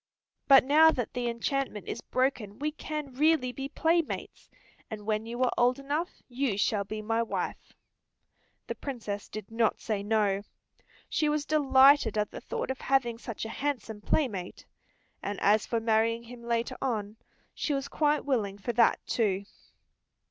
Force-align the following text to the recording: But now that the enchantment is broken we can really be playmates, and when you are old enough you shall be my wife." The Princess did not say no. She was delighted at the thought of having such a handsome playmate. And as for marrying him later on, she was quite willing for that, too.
But 0.47 0.63
now 0.63 0.89
that 0.89 1.13
the 1.13 1.29
enchantment 1.29 1.87
is 1.87 2.01
broken 2.01 2.57
we 2.57 2.71
can 2.71 3.13
really 3.13 3.51
be 3.51 3.69
playmates, 3.69 4.49
and 4.89 5.05
when 5.05 5.27
you 5.27 5.43
are 5.43 5.51
old 5.59 5.77
enough 5.77 6.23
you 6.27 6.57
shall 6.57 6.83
be 6.83 7.03
my 7.03 7.21
wife." 7.21 7.75
The 8.65 8.73
Princess 8.73 9.29
did 9.29 9.51
not 9.51 9.79
say 9.79 10.01
no. 10.01 10.41
She 11.07 11.29
was 11.29 11.45
delighted 11.45 12.17
at 12.17 12.31
the 12.31 12.41
thought 12.41 12.71
of 12.71 12.81
having 12.81 13.19
such 13.19 13.45
a 13.45 13.49
handsome 13.49 14.01
playmate. 14.01 14.65
And 15.21 15.39
as 15.39 15.67
for 15.67 15.79
marrying 15.79 16.23
him 16.23 16.41
later 16.41 16.77
on, 16.81 17.17
she 17.53 17.75
was 17.75 17.87
quite 17.87 18.25
willing 18.25 18.57
for 18.57 18.73
that, 18.73 18.99
too. 19.05 19.45